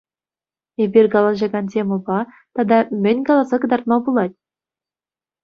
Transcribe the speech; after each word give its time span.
Эпир 0.85 1.05
калаҫакан 1.15 1.65
темӑпа 1.73 2.17
тата 2.61 2.79
мӗн 3.05 3.17
каласа 3.29 3.55
кӑтартма 3.67 3.97
пулать? 4.09 4.37